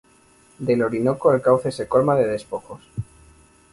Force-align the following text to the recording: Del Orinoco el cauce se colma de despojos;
Del 0.57 0.81
Orinoco 0.81 1.31
el 1.31 1.43
cauce 1.43 1.71
se 1.71 1.87
colma 1.87 2.15
de 2.15 2.25
despojos; 2.25 2.81